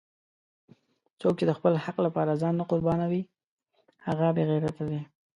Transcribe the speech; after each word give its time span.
څوک 1.21 1.33
چې 1.39 1.45
د 1.47 1.51
خپل 1.57 1.73
حق 1.85 1.97
لپاره 2.05 2.39
ځان 2.41 2.53
نه 2.59 2.65
قربانوي 2.71 3.21
هغه 4.05 4.27
بېغیرته 4.35 4.83
دی! 4.89 5.01